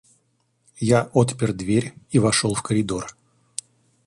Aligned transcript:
Я 0.87 1.03
отпер 1.13 1.53
дверь 1.53 1.93
и 2.09 2.17
вошел 2.17 2.55
в 2.55 2.63
коридор. 2.63 3.15